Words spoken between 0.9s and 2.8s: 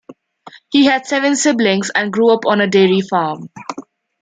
seven siblings, and grew up on a